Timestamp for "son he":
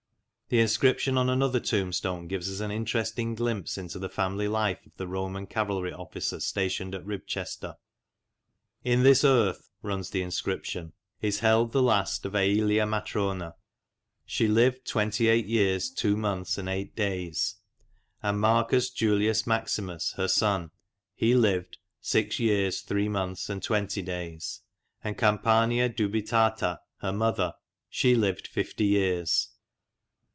20.27-21.33